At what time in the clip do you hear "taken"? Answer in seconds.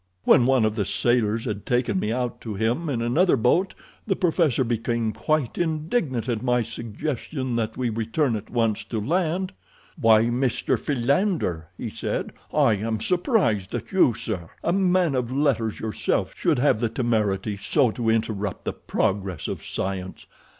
1.63-1.99